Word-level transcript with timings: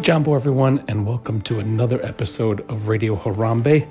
Jambo, 0.00 0.34
everyone, 0.34 0.84
and 0.88 1.06
welcome 1.06 1.42
to 1.42 1.58
another 1.58 2.02
episode 2.04 2.60
of 2.70 2.88
Radio 2.88 3.16
Harambe. 3.16 3.86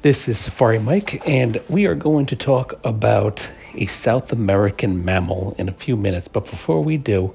This 0.00 0.26
is 0.26 0.38
Safari 0.38 0.78
Mike, 0.78 1.22
and 1.28 1.62
we 1.68 1.86
are 1.86 1.94
going 1.94 2.26
to 2.26 2.36
talk 2.36 2.80
about 2.82 3.48
a 3.74 3.86
South 3.86 4.32
American 4.32 5.04
mammal 5.04 5.54
in 5.58 5.68
a 5.68 5.72
few 5.72 5.96
minutes. 5.96 6.26
But 6.26 6.46
before 6.46 6.82
we 6.82 6.96
do, 6.96 7.34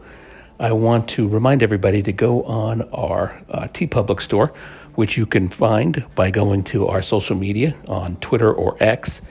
I 0.60 0.72
want 0.72 1.08
to 1.10 1.28
remind 1.28 1.62
everybody 1.62 2.02
to 2.04 2.12
go 2.12 2.44
on 2.44 2.82
our 2.92 3.40
uh, 3.50 3.68
TeePublic 3.68 4.20
store, 4.20 4.52
which 4.96 5.16
you 5.16 5.26
can 5.26 5.48
find 5.48 6.04
by 6.16 6.32
going 6.32 6.64
to 6.66 6.88
our 6.88 7.04
social 7.04 7.38
media 7.38 7.76
on 7.88 8.16
Twitter 8.18 8.52
or 8.52 8.76
X. 8.80 9.22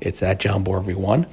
It's 0.00 0.22
at 0.22 0.38
Jambo 0.38 0.76
Everyone. 0.76 1.26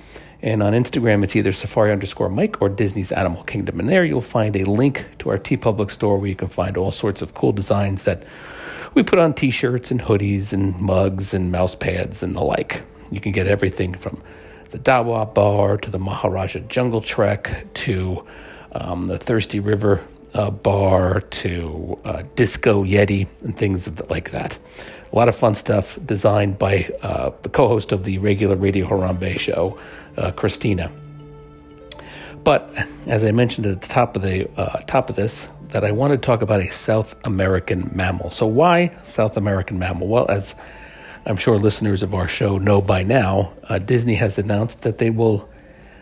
And 0.43 0.63
on 0.63 0.73
Instagram, 0.73 1.23
it's 1.23 1.35
either 1.35 1.51
Safari 1.51 1.91
underscore 1.91 2.29
Mike 2.29 2.61
or 2.61 2.69
Disney's 2.69 3.11
Animal 3.11 3.43
Kingdom. 3.43 3.79
And 3.79 3.87
there 3.87 4.03
you'll 4.03 4.21
find 4.21 4.55
a 4.55 4.63
link 4.63 5.05
to 5.19 5.29
our 5.29 5.37
T 5.37 5.55
TeePublic 5.55 5.91
store 5.91 6.17
where 6.17 6.29
you 6.29 6.35
can 6.35 6.47
find 6.47 6.77
all 6.77 6.91
sorts 6.91 7.21
of 7.21 7.33
cool 7.33 7.51
designs 7.51 8.03
that 8.03 8.23
we 8.93 9.03
put 9.03 9.19
on 9.19 9.33
t 9.33 9.51
shirts 9.51 9.91
and 9.91 10.01
hoodies 10.01 10.51
and 10.51 10.79
mugs 10.79 11.33
and 11.33 11.51
mouse 11.51 11.75
pads 11.75 12.23
and 12.23 12.35
the 12.35 12.41
like. 12.41 12.83
You 13.11 13.21
can 13.21 13.31
get 13.31 13.47
everything 13.47 13.93
from 13.93 14.21
the 14.71 14.79
Dawa 14.79 15.31
bar 15.33 15.77
to 15.77 15.91
the 15.91 15.99
Maharaja 15.99 16.59
Jungle 16.61 17.01
Trek 17.01 17.65
to 17.73 18.25
um, 18.71 19.07
the 19.07 19.17
Thirsty 19.17 19.59
River 19.59 20.03
uh, 20.33 20.49
bar 20.49 21.21
to 21.21 21.99
uh, 22.05 22.23
Disco 22.35 22.83
Yeti 22.83 23.27
and 23.41 23.55
things 23.55 23.89
like 24.09 24.31
that. 24.31 24.57
A 25.11 25.15
lot 25.15 25.27
of 25.27 25.35
fun 25.35 25.55
stuff 25.55 25.99
designed 26.05 26.57
by 26.57 26.89
uh, 27.01 27.31
the 27.41 27.49
co 27.49 27.67
host 27.67 27.91
of 27.91 28.03
the 28.05 28.17
regular 28.19 28.55
Radio 28.55 28.87
Harambe 28.87 29.37
show, 29.37 29.77
uh, 30.17 30.31
Christina. 30.31 30.91
But 32.43 32.73
as 33.07 33.23
I 33.23 33.31
mentioned 33.31 33.67
at 33.67 33.81
the 33.81 33.87
top 33.87 34.15
of 34.15 34.21
the 34.21 34.49
uh, 34.57 34.77
top 34.87 35.09
of 35.09 35.15
this, 35.15 35.47
that 35.69 35.83
I 35.83 35.91
want 35.91 36.11
to 36.11 36.17
talk 36.17 36.41
about 36.41 36.61
a 36.61 36.69
South 36.69 37.15
American 37.25 37.91
mammal. 37.93 38.29
So 38.29 38.45
why 38.45 38.95
South 39.03 39.37
American 39.37 39.79
mammal? 39.79 40.07
Well, 40.07 40.25
as 40.29 40.55
I'm 41.25 41.37
sure 41.37 41.57
listeners 41.57 42.03
of 42.03 42.13
our 42.13 42.27
show 42.27 42.57
know 42.57 42.81
by 42.81 43.03
now, 43.03 43.53
uh, 43.69 43.79
Disney 43.79 44.15
has 44.15 44.37
announced 44.37 44.81
that 44.81 44.97
they 44.97 45.09
will, 45.09 45.47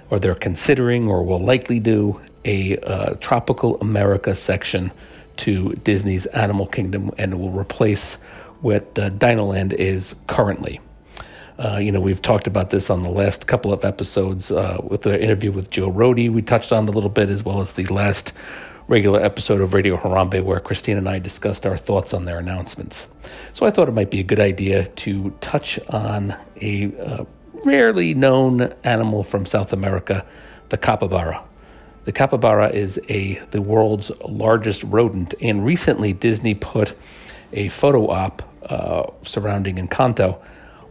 or 0.10 0.20
they're 0.20 0.36
considering, 0.36 1.10
or 1.10 1.24
will 1.24 1.44
likely 1.44 1.80
do 1.80 2.20
a 2.46 2.78
uh, 2.78 3.14
Tropical 3.16 3.80
America 3.82 4.36
section 4.36 4.92
to 5.38 5.74
Disney's 5.84 6.26
Animal 6.28 6.68
Kingdom, 6.68 7.12
and 7.18 7.34
it 7.34 7.36
will 7.38 7.52
replace 7.52 8.18
what 8.62 8.98
uh, 8.98 9.10
Dinoland 9.10 9.74
is 9.74 10.16
currently. 10.28 10.80
Uh, 11.58 11.78
you 11.78 11.92
know, 11.92 12.00
we've 12.00 12.22
talked 12.22 12.48
about 12.48 12.70
this 12.70 12.90
on 12.90 13.04
the 13.04 13.10
last 13.10 13.46
couple 13.48 13.74
of 13.74 13.84
episodes 13.84 14.50
uh, 14.50 14.78
with 14.82 15.02
the 15.02 15.22
interview 15.22 15.52
with 15.52 15.70
Joe 15.70 15.92
Rohde. 15.92 16.32
We 16.32 16.42
touched 16.42 16.72
on 16.72 16.88
a 16.88 16.92
little 16.92 17.10
bit, 17.10 17.30
as 17.30 17.44
well 17.44 17.60
as 17.60 17.74
the 17.74 17.86
last 17.88 18.32
regular 18.88 19.22
episode 19.22 19.60
of 19.60 19.74
Radio 19.74 19.98
Harambe, 19.98 20.42
where 20.42 20.60
Christine 20.62 20.98
and 20.98 21.08
I 21.08 21.20
discussed 21.20 21.66
our 21.66 21.78
thoughts 21.78 22.14
on 22.14 22.24
their 22.26 22.40
announcements. 22.40 23.08
So 23.54 23.66
I 23.66 23.72
thought 23.72 23.90
it 23.90 23.94
might 23.94 24.10
be 24.10 24.22
a 24.22 24.24
good 24.24 24.40
idea 24.40 24.86
to 24.86 25.32
touch 25.42 25.80
on 25.90 26.36
a 26.62 26.96
uh, 26.98 27.26
rarely 27.66 28.14
known 28.14 28.74
animal 28.84 29.24
from 29.24 29.46
South 29.46 29.74
America, 29.74 30.26
the 30.70 30.78
capybara. 30.78 31.44
The 32.06 32.14
capybara 32.14 32.70
is 32.70 33.00
a 33.10 33.36
the 33.52 33.62
world's 33.62 34.12
largest 34.22 34.84
rodent, 34.84 35.36
and 35.42 35.66
recently 35.66 36.14
Disney 36.14 36.56
put 36.56 36.96
a 37.52 37.70
photo 37.70 38.10
op 38.10 38.42
uh, 38.64 39.10
surrounding 39.24 39.76
Encanto 39.76 40.42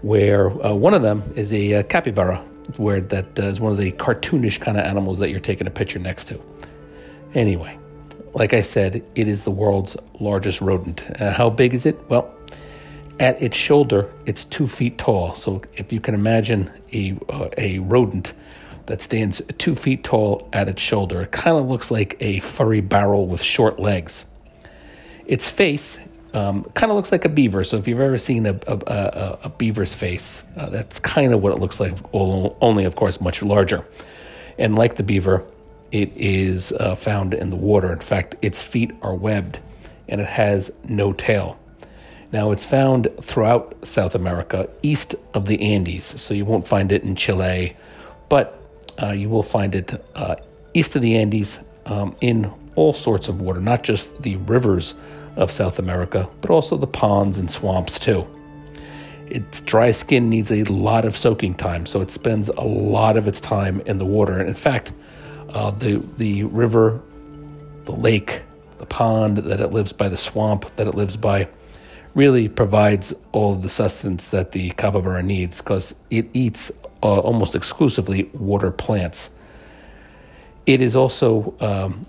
where 0.03 0.51
uh, 0.65 0.73
one 0.73 0.95
of 0.95 1.03
them 1.03 1.23
is 1.35 1.53
a 1.53 1.75
uh, 1.75 1.83
capybara, 1.85 2.39
where 2.77 3.01
that 3.01 3.39
uh, 3.39 3.45
is 3.45 3.61
one 3.61 3.73
of 3.73 3.79
the 3.79 3.93
cartoonish 3.93 4.61
kind 4.61 4.79
of 4.79 4.85
animals 4.85 5.19
that 5.19 5.31
you're 5.31 5.41
taking 5.41 5.67
a 5.67 5.71
picture 5.71 5.99
next 5.99 6.27
to. 6.27 6.41
Anyway, 7.35 7.79
like 8.35 8.53
I 8.53 8.63
said, 8.63 9.05
it 9.15 9.29
is 9.29 9.45
the 9.45 9.51
world's 9.51 9.97
largest 10.21 10.61
rodent. 10.61 11.11
Uh, 11.21 11.33
how 11.33 11.51
big 11.51 11.75
is 11.75 11.85
it? 11.87 11.99
Well, 12.09 12.33
at 13.19 13.41
its 13.43 13.57
shoulder, 13.57 14.11
it's 14.27 14.45
two 14.45 14.69
feet 14.69 14.99
tall. 14.99 15.35
So 15.35 15.63
if 15.75 15.93
you 15.93 16.01
can 16.01 16.15
imagine 16.15 16.71
a 16.93 17.19
a 17.59 17.81
rodent 17.81 18.33
that 18.87 19.03
stands 19.03 19.43
two 19.59 19.75
feet 19.75 20.05
tall 20.05 20.49
at 20.53 20.69
its 20.69 20.81
shoulder, 20.81 21.23
it 21.23 21.33
kind 21.33 21.57
of 21.59 21.69
looks 21.69 21.91
like 21.91 22.17
a 22.21 22.39
furry 22.41 22.81
barrel 22.81 23.27
with 23.27 23.43
short 23.43 23.81
legs. 23.81 24.25
Its 25.27 25.51
face 25.51 25.99
um, 26.35 26.65
kind 26.75 26.91
of 26.91 26.97
looks 26.97 27.13
like 27.13 27.25
a 27.25 27.29
beaver. 27.29 27.65
So 27.65 27.79
if 27.79 27.89
you've 27.89 28.01
ever 28.01 28.19
seen 28.19 28.47
a, 28.47 28.61
a, 28.67 28.79
a, 28.87 29.39
a 29.45 29.49
beaver's 29.49 29.95
face, 29.95 30.43
uh, 30.57 30.69
that's 30.69 30.99
kind 30.99 31.33
of 31.33 31.43
what 31.43 31.53
it 31.53 31.59
looks 31.59 31.81
like, 31.81 31.97
only, 32.13 32.85
of 32.85 32.97
course, 32.97 33.21
much 33.21 33.43
larger. 33.43 33.85
And 34.59 34.75
like 34.75 34.97
the 34.97 35.03
beaver, 35.03 35.45
it 35.91 36.13
is 36.17 36.73
uh, 36.73 36.95
found 36.97 37.33
in 37.33 37.51
the 37.51 37.57
water. 37.57 37.93
In 37.93 38.01
fact, 38.01 38.37
its 38.43 38.63
feet 38.63 38.93
are 39.03 39.15
webbed 39.15 39.59
and 40.07 40.21
it 40.21 40.27
has 40.27 40.73
no 40.85 41.13
tail. 41.13 41.59
Now, 42.31 42.51
it's 42.51 42.65
found 42.65 43.09
throughout 43.23 43.75
South 43.87 44.15
America, 44.15 44.69
east 44.83 45.15
of 45.33 45.47
the 45.47 45.75
Andes. 45.75 46.21
So 46.21 46.35
you 46.35 46.45
won't 46.45 46.69
find 46.69 46.93
it 46.93 47.03
in 47.03 47.17
Chile, 47.17 47.75
but 48.29 48.61
uh, 49.03 49.13
you 49.13 49.31
will 49.31 49.43
find 49.43 49.75
it 49.75 50.05
uh, 50.15 50.37
east 50.75 50.95
of 50.95 51.01
the 51.01 51.17
Andes 51.17 51.59
um, 51.87 52.15
in 52.21 52.53
all 52.75 52.93
sorts 52.93 53.29
of 53.29 53.41
water, 53.41 53.61
not 53.61 53.83
just 53.83 54.23
the 54.23 54.37
rivers 54.37 54.95
of 55.39 55.51
South 55.51 55.79
America, 55.79 56.29
but 56.41 56.51
also 56.51 56.77
the 56.77 56.87
ponds 56.87 57.39
and 57.39 57.51
swamps 57.51 57.99
too. 57.99 58.27
Its 59.29 59.61
dry 59.61 59.93
skin 59.93 60.29
needs 60.29 60.51
a 60.51 60.65
lot 60.65 61.05
of 61.05 61.17
soaking 61.17 61.55
time, 61.55 61.87
so 61.87 62.01
it 62.01 62.11
spends 62.11 62.49
a 62.49 62.63
lot 62.65 63.17
of 63.17 63.29
its 63.29 63.41
time 63.41 63.81
in 63.83 63.99
the 63.99 64.05
water. 64.05 64.39
And 64.39 64.49
in 64.49 64.55
fact, 64.55 64.93
uh, 65.51 65.71
the 65.71 66.03
the 66.17 66.45
river, 66.45 67.01
the 67.85 67.93
lake, 67.93 68.43
the 68.79 68.87
pond 68.87 69.39
that 69.39 69.61
it 69.61 69.69
lives 69.69 69.93
by, 69.93 70.09
the 70.09 70.17
swamp 70.17 70.65
that 70.77 70.87
it 70.87 70.95
lives 70.95 71.17
by, 71.17 71.49
really 72.15 72.49
provides 72.49 73.15
all 73.33 73.55
the 73.55 73.69
sustenance 73.69 74.29
that 74.29 74.53
the 74.53 74.71
capybara 74.71 75.23
needs 75.23 75.61
because 75.61 75.95
it 76.11 76.29
eats 76.33 76.73
uh, 77.03 77.21
almost 77.21 77.55
exclusively 77.55 78.31
water 78.33 78.71
plants. 78.71 79.31
It 80.67 80.81
is 80.81 80.97
also 80.97 81.55
um, 81.61 82.07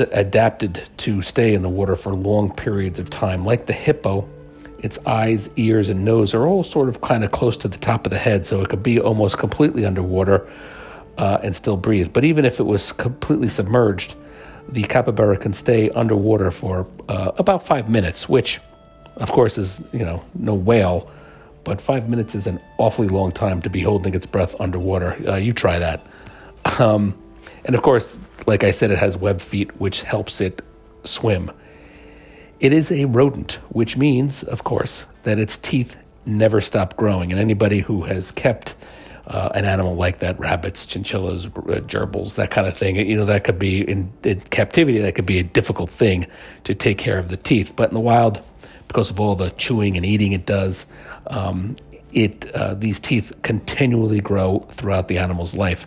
adapted 0.00 0.82
to 0.98 1.22
stay 1.22 1.54
in 1.54 1.62
the 1.62 1.68
water 1.68 1.96
for 1.96 2.14
long 2.14 2.54
periods 2.54 2.98
of 2.98 3.10
time. 3.10 3.44
Like 3.44 3.66
the 3.66 3.72
hippo, 3.72 4.28
its 4.78 4.98
eyes, 5.06 5.50
ears, 5.56 5.88
and 5.88 6.04
nose 6.04 6.34
are 6.34 6.46
all 6.46 6.64
sort 6.64 6.88
of 6.88 7.00
kind 7.00 7.24
of 7.24 7.30
close 7.30 7.56
to 7.58 7.68
the 7.68 7.78
top 7.78 8.06
of 8.06 8.10
the 8.10 8.18
head, 8.18 8.46
so 8.46 8.60
it 8.60 8.68
could 8.68 8.82
be 8.82 9.00
almost 9.00 9.38
completely 9.38 9.84
underwater 9.86 10.46
uh, 11.18 11.38
and 11.42 11.54
still 11.54 11.76
breathe. 11.76 12.12
But 12.12 12.24
even 12.24 12.44
if 12.44 12.58
it 12.58 12.64
was 12.64 12.92
completely 12.92 13.48
submerged, 13.48 14.14
the 14.68 14.82
capybara 14.82 15.36
can 15.36 15.52
stay 15.52 15.90
underwater 15.90 16.50
for 16.50 16.86
uh, 17.08 17.32
about 17.36 17.62
five 17.64 17.88
minutes, 17.88 18.28
which, 18.28 18.60
of 19.16 19.30
course, 19.30 19.58
is 19.58 19.84
you 19.92 20.04
know 20.04 20.24
no 20.34 20.54
whale, 20.54 21.10
but 21.64 21.80
five 21.80 22.08
minutes 22.08 22.34
is 22.34 22.46
an 22.46 22.60
awfully 22.78 23.08
long 23.08 23.32
time 23.32 23.62
to 23.62 23.70
be 23.70 23.82
holding 23.82 24.14
its 24.14 24.26
breath 24.26 24.60
underwater. 24.60 25.16
Uh, 25.28 25.36
you 25.36 25.52
try 25.52 25.78
that. 25.78 26.04
Um, 26.78 27.18
and 27.64 27.74
of 27.74 27.82
course, 27.82 28.16
like 28.46 28.64
I 28.64 28.70
said, 28.70 28.90
it 28.90 28.98
has 28.98 29.16
web 29.16 29.40
feet, 29.40 29.80
which 29.80 30.02
helps 30.02 30.40
it 30.40 30.62
swim. 31.04 31.50
It 32.60 32.72
is 32.72 32.92
a 32.92 33.06
rodent, 33.06 33.54
which 33.70 33.96
means, 33.96 34.42
of 34.42 34.64
course, 34.64 35.06
that 35.24 35.38
its 35.38 35.56
teeth 35.56 35.96
never 36.24 36.60
stop 36.60 36.96
growing. 36.96 37.32
And 37.32 37.40
anybody 37.40 37.80
who 37.80 38.04
has 38.04 38.30
kept 38.30 38.74
uh, 39.26 39.50
an 39.54 39.64
animal 39.64 39.94
like 39.94 40.18
that, 40.18 40.38
rabbits, 40.38 40.86
chinchillas, 40.86 41.46
uh, 41.46 41.80
gerbils, 41.86 42.36
that 42.36 42.50
kind 42.50 42.66
of 42.66 42.76
thing, 42.76 42.96
you 42.96 43.16
know, 43.16 43.24
that 43.24 43.44
could 43.44 43.58
be 43.58 43.82
in, 43.82 44.12
in, 44.24 44.40
captivity, 44.40 44.98
that 44.98 45.14
could 45.14 45.26
be 45.26 45.38
a 45.38 45.42
difficult 45.42 45.90
thing 45.90 46.26
to 46.64 46.74
take 46.74 46.98
care 46.98 47.18
of 47.18 47.28
the 47.28 47.36
teeth. 47.36 47.72
But 47.74 47.90
in 47.90 47.94
the 47.94 48.00
wild, 48.00 48.40
because 48.88 49.10
of 49.10 49.18
all 49.18 49.34
the 49.34 49.50
chewing 49.50 49.96
and 49.96 50.04
eating 50.04 50.32
it 50.32 50.46
does, 50.46 50.86
um, 51.28 51.76
it 52.12 52.52
uh, 52.54 52.74
these 52.74 53.00
teeth 53.00 53.32
continually 53.42 54.20
grow 54.20 54.66
throughout 54.70 55.08
the 55.08 55.18
animal's 55.18 55.54
life, 55.54 55.86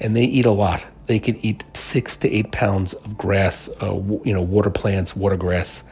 and 0.00 0.16
they 0.16 0.24
eat 0.24 0.46
a 0.46 0.50
lot 0.50 0.86
they 1.06 1.18
can 1.18 1.36
eat 1.44 1.64
six 1.74 2.16
to 2.18 2.30
eight 2.30 2.52
pounds 2.52 2.92
of 2.94 3.16
grass, 3.16 3.68
uh, 3.80 3.94
you 4.24 4.32
know, 4.32 4.42
water 4.42 4.70
plants, 4.70 5.14
water 5.14 5.36
grass 5.36 5.84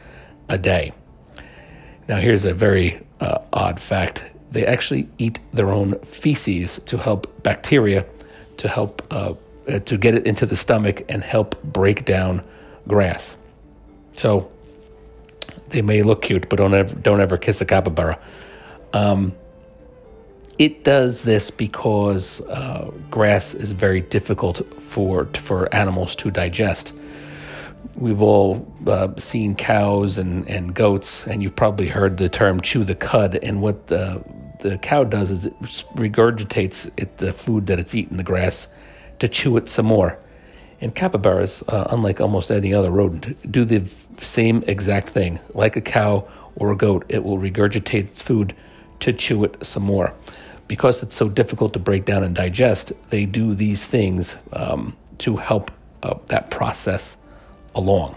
a 0.48 0.58
day. 0.58 0.92
Now, 2.08 2.18
here's 2.18 2.44
a 2.44 2.52
very 2.52 3.00
uh, 3.20 3.38
odd 3.52 3.80
fact 3.80 4.24
they 4.50 4.64
actually 4.64 5.08
eat 5.18 5.40
their 5.52 5.70
own 5.70 5.98
feces 6.00 6.78
to 6.86 6.96
help 6.96 7.42
bacteria 7.42 8.06
to 8.56 8.68
help 8.68 9.02
uh, 9.10 9.34
uh, 9.68 9.78
to 9.80 9.98
get 9.98 10.14
it 10.14 10.26
into 10.26 10.46
the 10.46 10.56
stomach 10.56 11.02
and 11.08 11.24
help 11.24 11.60
break 11.62 12.04
down 12.04 12.42
grass. 12.86 13.36
So 14.12 14.50
they 15.70 15.82
may 15.82 16.02
look 16.02 16.22
cute, 16.22 16.48
but 16.48 16.56
don't 16.56 16.72
ever 16.72 16.94
don't 16.94 17.20
ever 17.20 17.36
kiss 17.36 17.60
a 17.60 17.64
capybara. 17.64 18.18
Um, 18.92 19.34
it 20.58 20.84
does 20.84 21.22
this 21.22 21.50
because 21.50 22.40
uh, 22.48 22.90
grass 23.10 23.54
is 23.54 23.72
very 23.72 24.00
difficult 24.00 24.62
for 24.80 25.26
for 25.34 25.72
animals 25.74 26.14
to 26.16 26.30
digest. 26.30 26.94
We've 27.96 28.22
all 28.22 28.66
uh, 28.86 29.08
seen 29.18 29.54
cows 29.54 30.18
and, 30.18 30.48
and 30.48 30.74
goats, 30.74 31.26
and 31.26 31.42
you've 31.42 31.54
probably 31.54 31.88
heard 31.88 32.18
the 32.18 32.28
term 32.28 32.60
"chew 32.60 32.84
the 32.84 32.94
cud." 32.94 33.38
And 33.42 33.62
what 33.62 33.88
the 33.88 34.22
the 34.60 34.78
cow 34.78 35.04
does 35.04 35.30
is 35.30 35.46
it 35.46 35.60
regurgitates 35.94 36.90
it, 36.96 37.18
the 37.18 37.32
food 37.32 37.66
that 37.66 37.78
it's 37.78 37.94
eaten, 37.94 38.16
the 38.16 38.22
grass, 38.22 38.68
to 39.18 39.28
chew 39.28 39.56
it 39.56 39.68
some 39.68 39.86
more. 39.86 40.18
And 40.80 40.94
capybaras, 40.94 41.62
uh, 41.68 41.86
unlike 41.90 42.20
almost 42.20 42.50
any 42.50 42.74
other 42.74 42.90
rodent, 42.90 43.50
do 43.50 43.64
the 43.64 43.86
same 44.18 44.64
exact 44.66 45.08
thing. 45.08 45.38
Like 45.54 45.76
a 45.76 45.80
cow 45.80 46.26
or 46.56 46.72
a 46.72 46.76
goat, 46.76 47.04
it 47.08 47.24
will 47.24 47.38
regurgitate 47.38 48.04
its 48.04 48.22
food 48.22 48.54
to 49.04 49.12
chew 49.12 49.44
it 49.44 49.64
some 49.64 49.82
more. 49.82 50.12
Because 50.66 51.02
it's 51.02 51.14
so 51.14 51.28
difficult 51.28 51.74
to 51.74 51.78
break 51.78 52.04
down 52.06 52.24
and 52.24 52.34
digest, 52.34 52.92
they 53.10 53.26
do 53.26 53.54
these 53.54 53.84
things 53.84 54.38
um, 54.52 54.96
to 55.18 55.36
help 55.36 55.70
uh, 56.02 56.14
that 56.26 56.50
process 56.50 57.16
along. 57.74 58.16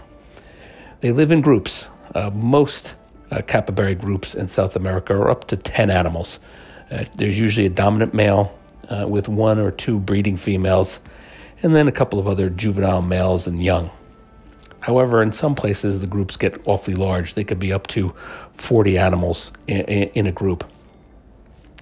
They 1.00 1.12
live 1.12 1.30
in 1.30 1.42
groups. 1.42 1.88
Uh, 2.14 2.30
most 2.30 2.94
uh, 3.30 3.42
capybara 3.42 3.94
groups 3.94 4.34
in 4.34 4.48
South 4.48 4.76
America 4.76 5.14
are 5.14 5.30
up 5.30 5.46
to 5.48 5.56
10 5.56 5.90
animals. 5.90 6.40
Uh, 6.90 7.04
there's 7.16 7.38
usually 7.38 7.66
a 7.66 7.70
dominant 7.70 8.14
male 8.14 8.58
uh, 8.88 9.06
with 9.06 9.28
one 9.28 9.58
or 9.58 9.70
two 9.70 10.00
breeding 10.00 10.38
females, 10.38 11.00
and 11.62 11.74
then 11.74 11.86
a 11.86 11.92
couple 11.92 12.18
of 12.18 12.26
other 12.26 12.48
juvenile 12.48 13.02
males 13.02 13.46
and 13.46 13.62
young. 13.62 13.90
However, 14.80 15.22
in 15.22 15.32
some 15.32 15.54
places, 15.54 16.00
the 16.00 16.06
groups 16.06 16.38
get 16.38 16.66
awfully 16.66 16.94
large. 16.94 17.34
They 17.34 17.44
could 17.44 17.58
be 17.58 17.72
up 17.72 17.86
to 17.88 18.14
40 18.54 18.96
animals 18.96 19.52
in, 19.66 19.82
in 19.82 20.26
a 20.26 20.32
group. 20.32 20.64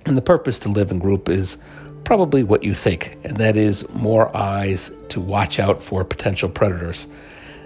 And 0.07 0.17
the 0.17 0.23
purpose 0.23 0.61
to 0.61 0.69
live 0.69 0.93
in 0.93 1.01
group 1.01 1.29
is 1.29 1.59
probably 2.05 2.45
what 2.45 2.63
you 2.63 2.75
think, 2.75 3.17
and 3.25 3.37
that 3.39 3.57
is 3.57 3.89
more 3.93 4.35
eyes 4.37 4.93
to 5.09 5.21
watch 5.21 5.59
out 5.59 5.83
for 5.83 6.05
potential 6.05 6.49
predators. 6.49 7.09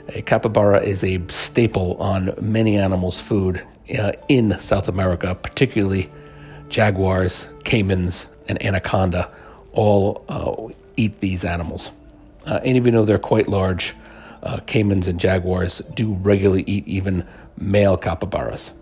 A 0.09 0.23
capybara 0.23 0.81
is 0.81 1.05
a 1.05 1.21
staple 1.29 1.97
on 1.99 2.35
many 2.41 2.79
animals' 2.79 3.21
food 3.21 3.63
uh, 3.99 4.13
in 4.29 4.59
South 4.59 4.89
America, 4.89 5.35
particularly 5.35 6.11
jaguars, 6.71 7.47
caimans, 7.65 8.27
and 8.49 8.61
anaconda 8.65 9.31
all 9.73 10.25
uh, 10.31 10.73
eat 10.97 11.21
these 11.21 11.45
animals. 11.45 11.93
Uh, 12.47 12.61
and 12.65 12.77
even 12.77 12.95
though 12.95 13.05
they're 13.05 13.19
quite 13.19 13.49
large, 13.49 13.95
uh, 14.43 14.57
caimans 14.67 15.07
and 15.07 15.21
jaguars 15.21 15.83
do 15.95 16.15
regularly 16.15 16.65
eat 16.67 16.89
even 16.89 17.27
male 17.59 17.99
capybaras. 17.99 18.73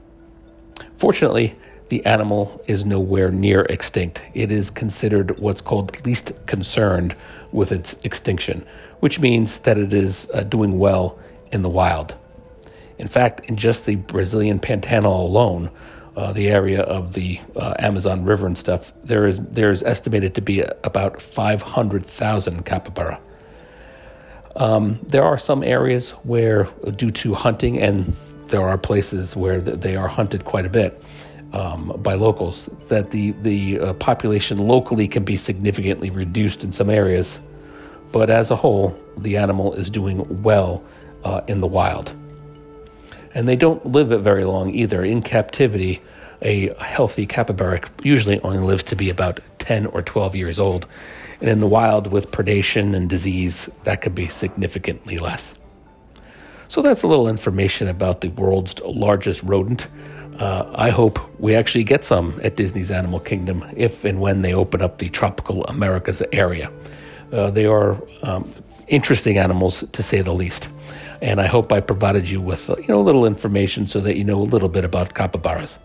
Fortunately, 0.96 1.56
the 1.88 2.04
animal 2.04 2.60
is 2.66 2.84
nowhere 2.84 3.30
near 3.30 3.62
extinct. 3.62 4.22
It 4.34 4.52
is 4.52 4.70
considered 4.70 5.38
what's 5.38 5.60
called 5.60 6.04
least 6.04 6.46
concerned 6.46 7.14
with 7.50 7.72
its 7.72 7.96
extinction, 8.04 8.66
which 9.00 9.20
means 9.20 9.60
that 9.60 9.78
it 9.78 9.92
is 9.92 10.30
uh, 10.34 10.42
doing 10.42 10.78
well 10.78 11.18
in 11.50 11.62
the 11.62 11.68
wild. 11.68 12.14
In 12.98 13.08
fact, 13.08 13.40
in 13.48 13.56
just 13.56 13.86
the 13.86 13.96
Brazilian 13.96 14.58
Pantanal 14.58 15.20
alone, 15.20 15.70
uh, 16.16 16.32
the 16.32 16.48
area 16.48 16.82
of 16.82 17.12
the 17.14 17.40
uh, 17.56 17.74
Amazon 17.78 18.24
River 18.24 18.46
and 18.46 18.58
stuff, 18.58 18.92
there 19.04 19.24
is 19.26 19.38
there 19.38 19.70
is 19.70 19.82
estimated 19.84 20.34
to 20.34 20.40
be 20.40 20.64
about 20.82 21.22
500,000 21.22 22.66
capybara. 22.66 23.20
Um, 24.56 24.98
there 25.06 25.22
are 25.22 25.38
some 25.38 25.62
areas 25.62 26.10
where, 26.10 26.64
due 26.96 27.12
to 27.12 27.34
hunting, 27.34 27.78
and 27.78 28.16
there 28.48 28.68
are 28.68 28.76
places 28.76 29.36
where 29.36 29.60
they 29.60 29.94
are 29.94 30.08
hunted 30.08 30.44
quite 30.44 30.66
a 30.66 30.70
bit 30.70 31.00
um, 31.52 31.98
by 32.02 32.14
locals, 32.14 32.66
that 32.88 33.10
the 33.10 33.32
the 33.42 33.80
uh, 33.80 33.92
population 33.94 34.58
locally 34.58 35.08
can 35.08 35.24
be 35.24 35.36
significantly 35.36 36.10
reduced 36.10 36.64
in 36.64 36.72
some 36.72 36.90
areas, 36.90 37.40
but 38.12 38.30
as 38.30 38.50
a 38.50 38.56
whole, 38.56 38.98
the 39.16 39.36
animal 39.36 39.72
is 39.74 39.90
doing 39.90 40.42
well 40.42 40.82
uh, 41.24 41.40
in 41.46 41.60
the 41.60 41.66
wild. 41.66 42.14
And 43.34 43.46
they 43.46 43.56
don't 43.56 43.84
live 43.84 44.12
it 44.12 44.18
very 44.18 44.44
long 44.44 44.70
either. 44.70 45.04
In 45.04 45.22
captivity, 45.22 46.00
a 46.42 46.74
healthy 46.82 47.26
capybara 47.26 47.82
usually 48.02 48.40
only 48.40 48.58
lives 48.58 48.84
to 48.84 48.96
be 48.96 49.10
about 49.10 49.40
10 49.58 49.86
or 49.86 50.02
12 50.02 50.36
years 50.36 50.58
old. 50.58 50.86
And 51.40 51.48
in 51.48 51.60
the 51.60 51.66
wild, 51.66 52.08
with 52.08 52.30
predation 52.30 52.94
and 52.94 53.08
disease, 53.08 53.68
that 53.84 54.00
could 54.00 54.14
be 54.14 54.28
significantly 54.28 55.18
less. 55.18 55.54
So 56.68 56.82
that's 56.82 57.02
a 57.02 57.06
little 57.06 57.28
information 57.28 57.88
about 57.88 58.20
the 58.20 58.28
world's 58.28 58.78
largest 58.80 59.42
rodent. 59.42 59.86
Uh, 60.38 60.70
I 60.74 60.90
hope 60.90 61.18
we 61.40 61.54
actually 61.54 61.84
get 61.84 62.04
some 62.04 62.38
at 62.44 62.54
Disney's 62.54 62.90
Animal 62.90 63.18
Kingdom 63.18 63.64
if 63.76 64.04
and 64.04 64.20
when 64.20 64.42
they 64.42 64.54
open 64.54 64.82
up 64.82 64.98
the 64.98 65.08
Tropical 65.08 65.64
Americas 65.64 66.22
area. 66.32 66.70
Uh, 67.32 67.50
they 67.50 67.66
are 67.66 68.00
um, 68.22 68.50
interesting 68.86 69.36
animals, 69.36 69.84
to 69.92 70.02
say 70.02 70.22
the 70.22 70.32
least. 70.32 70.68
And 71.20 71.40
I 71.40 71.46
hope 71.46 71.72
I 71.72 71.80
provided 71.80 72.30
you 72.30 72.40
with 72.40 72.68
you 72.68 72.86
know 72.88 73.00
a 73.00 73.02
little 73.02 73.26
information 73.26 73.86
so 73.88 74.00
that 74.00 74.16
you 74.16 74.24
know 74.24 74.40
a 74.40 74.44
little 74.44 74.68
bit 74.68 74.84
about 74.84 75.14
capybaras. 75.14 75.78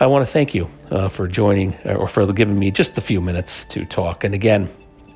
I 0.00 0.06
want 0.06 0.26
to 0.26 0.32
thank 0.32 0.54
you 0.54 0.70
uh, 0.90 1.08
for 1.08 1.28
joining 1.28 1.74
uh, 1.84 1.94
or 1.94 2.08
for 2.08 2.30
giving 2.32 2.58
me 2.58 2.70
just 2.70 2.96
a 2.96 3.02
few 3.02 3.20
minutes 3.20 3.66
to 3.66 3.84
talk. 3.84 4.24
And 4.24 4.34
again, 4.34 4.70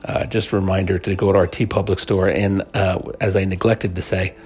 uh, 0.04 0.26
just 0.26 0.52
a 0.52 0.56
reminder 0.56 0.98
to 0.98 1.14
go 1.14 1.32
to 1.32 1.38
our 1.38 1.46
TeePublic 1.46 1.98
store. 1.98 2.28
And 2.28 2.62
uh, 2.74 3.00
as 3.20 3.36
I 3.36 3.44
neglected 3.44 3.96
to 3.96 4.02
say, 4.02 4.36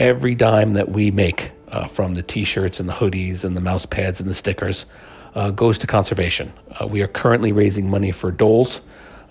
every 0.00 0.34
dime 0.34 0.72
that 0.74 0.88
we 0.88 1.10
make 1.10 1.52
uh, 1.68 1.86
from 1.86 2.14
the 2.14 2.22
t 2.22 2.44
shirts 2.44 2.80
and 2.80 2.88
the 2.88 2.92
hoodies 2.92 3.44
and 3.44 3.56
the 3.56 3.60
mouse 3.60 3.86
pads 3.86 4.20
and 4.20 4.28
the 4.28 4.34
stickers 4.34 4.86
uh, 5.34 5.50
goes 5.50 5.78
to 5.78 5.86
conservation. 5.86 6.52
we 6.88 7.02
are 7.02 7.08
currently 7.08 7.52
raising 7.52 7.90
money 7.90 8.12
for 8.12 8.30
Dholes. 8.30 8.80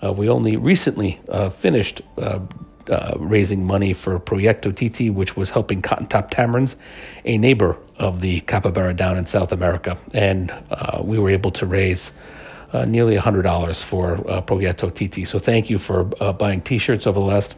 we 0.02 0.28
only 0.28 0.56
recently 0.56 1.20
finished 1.58 2.02
uh, 2.88 3.14
raising 3.18 3.64
money 3.64 3.92
for 3.92 4.18
Proyecto 4.20 4.74
Titi, 4.74 5.10
which 5.10 5.36
was 5.36 5.50
helping 5.50 5.82
cotton 5.82 6.06
top 6.06 6.30
tamarins, 6.30 6.76
a 7.24 7.36
neighbor 7.38 7.76
of 7.98 8.20
the 8.20 8.40
capybara 8.42 8.94
down 8.94 9.16
in 9.16 9.26
South 9.26 9.52
America. 9.52 9.98
And 10.14 10.52
uh, 10.70 11.00
we 11.02 11.18
were 11.18 11.30
able 11.30 11.50
to 11.52 11.66
raise 11.66 12.12
uh, 12.72 12.84
nearly 12.84 13.16
$100 13.16 13.84
for 13.84 14.14
uh, 14.30 14.42
Proyecto 14.42 14.94
Titi. 14.94 15.24
So 15.24 15.38
thank 15.38 15.70
you 15.70 15.78
for 15.78 16.10
uh, 16.20 16.32
buying 16.32 16.60
t 16.60 16.78
shirts 16.78 17.06
over 17.06 17.18
the 17.18 17.26
last 17.26 17.56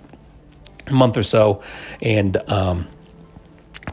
month 0.91 1.17
or 1.17 1.23
so. 1.23 1.63
And 2.01 2.37
um, 2.51 2.89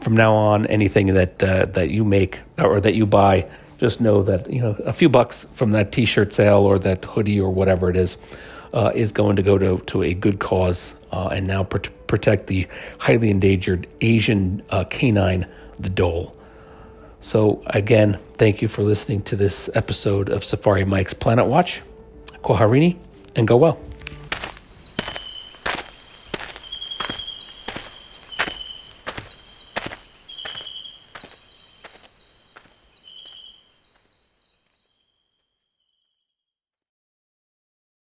from 0.06 0.14
now 0.14 0.36
on, 0.36 0.66
anything 0.66 1.08
that, 1.14 1.42
uh, 1.42 1.66
that 1.66 1.90
you 1.90 2.04
make 2.04 2.40
or 2.58 2.80
that 2.80 2.94
you 2.94 3.04
buy, 3.04 3.44
just 3.78 4.00
know 4.00 4.22
that 4.22 4.48
you 4.48 4.60
know 4.60 4.70
a 4.84 4.92
few 4.92 5.08
bucks 5.08 5.42
from 5.54 5.72
that 5.72 5.90
T-shirt 5.90 6.32
sale 6.32 6.60
or 6.60 6.78
that 6.78 7.04
hoodie 7.04 7.40
or 7.40 7.50
whatever 7.50 7.90
it 7.90 7.96
is 7.96 8.16
uh, 8.72 8.92
is 8.94 9.10
going 9.10 9.34
to 9.34 9.42
go 9.42 9.58
to, 9.58 9.78
to 9.86 10.04
a 10.04 10.14
good 10.14 10.38
cause 10.38 10.94
uh, 11.10 11.30
and 11.32 11.48
now 11.48 11.64
pr- 11.64 11.90
protect 12.06 12.46
the 12.46 12.68
highly 13.00 13.30
endangered 13.30 13.88
Asian 14.00 14.62
uh, 14.70 14.84
canine, 14.84 15.44
the 15.80 15.90
dhole. 15.90 16.32
So, 17.18 17.64
again, 17.66 18.20
thank 18.34 18.62
you 18.62 18.68
for 18.68 18.84
listening 18.84 19.22
to 19.22 19.34
this 19.34 19.68
episode 19.74 20.28
of 20.28 20.44
Safari 20.44 20.84
Mike's 20.84 21.14
Planet 21.14 21.46
Watch. 21.46 21.82
Kwaherini, 22.44 22.96
and 23.34 23.48
go 23.48 23.56
well. 23.56 23.80